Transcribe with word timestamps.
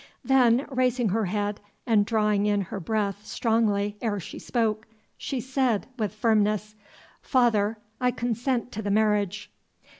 Then 0.25 0.65
raising 0.71 1.09
her 1.09 1.25
head, 1.25 1.59
and 1.85 2.07
drawing 2.07 2.47
in 2.47 2.59
her 2.61 2.79
breath 2.79 3.23
strongly 3.23 3.97
ere 4.01 4.19
she 4.19 4.39
spoke, 4.39 4.87
she 5.15 5.39
said, 5.39 5.85
with 5.99 6.15
firmness, 6.15 6.73
"Father, 7.21 7.77
I 7.99 8.09
consent 8.09 8.71
to 8.71 8.81
the 8.81 8.89
marriage." 8.89 9.51